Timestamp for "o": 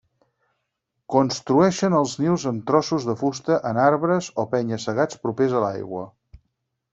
4.45-4.47